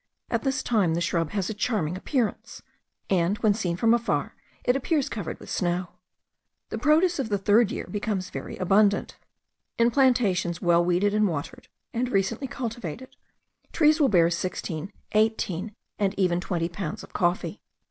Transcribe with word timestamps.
At 0.31 0.41
this 0.41 0.63
time 0.63 0.95
the 0.95 0.99
shrub 0.99 1.29
has 1.29 1.47
a 1.47 1.53
charming 1.53 1.95
appearance; 1.95 2.63
and, 3.07 3.37
when 3.37 3.53
seen 3.53 3.77
from 3.77 3.93
afar, 3.93 4.33
it 4.63 4.75
appears 4.75 5.07
covered 5.07 5.39
with 5.39 5.51
snow. 5.51 5.89
The 6.69 6.79
produce 6.79 7.19
of 7.19 7.29
the 7.29 7.37
third 7.37 7.71
year 7.71 7.85
becomes 7.85 8.31
very 8.31 8.57
abundant. 8.57 9.17
In 9.77 9.91
plantations 9.91 10.59
well 10.59 10.83
weeded 10.83 11.13
and 11.13 11.27
watered, 11.27 11.67
and 11.93 12.09
recently 12.09 12.47
cultivated, 12.47 13.15
trees 13.73 14.01
will 14.01 14.09
bear 14.09 14.31
sixteen, 14.31 14.91
eighteen, 15.11 15.75
and 15.99 16.17
even 16.17 16.41
twenty 16.41 16.67
pounds 16.67 17.03
of 17.03 17.13
coffee. 17.13 17.61